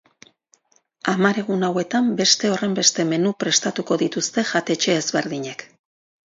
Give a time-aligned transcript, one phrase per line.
[1.11, 5.67] Hamar egun hauetan beste horrenbeste menu prestatuko dituzte jatetxe ezberdinek.